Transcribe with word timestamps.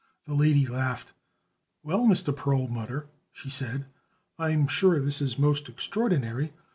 The 0.25 0.33
lady 0.33 0.65
laughed. 0.65 1.13
"Well, 1.83 2.05
Mr. 2.07 2.35
Perlmutter," 2.35 3.05
she 3.31 3.51
said, 3.51 3.85
"I'm 4.39 4.67
sure 4.67 4.99
this 4.99 5.21
is 5.21 5.37
most 5.37 5.69
extraordinary. 5.69 6.53